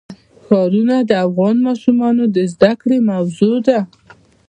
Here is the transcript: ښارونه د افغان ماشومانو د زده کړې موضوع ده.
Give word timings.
ښارونه 0.45 0.95
د 1.09 1.11
افغان 1.25 1.55
ماشومانو 1.67 2.23
د 2.35 2.37
زده 2.53 2.71
کړې 2.81 2.97
موضوع 3.09 3.55
ده. 3.67 3.79